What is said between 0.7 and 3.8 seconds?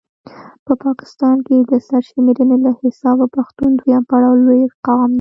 پاکستان کې د سر شميرني له حسابه پښتون